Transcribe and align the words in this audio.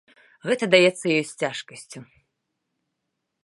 Гэта 0.51 0.69
даецца 0.75 1.05
ёй 1.17 1.21
з 1.33 1.45
цяжкасцю. 1.45 1.99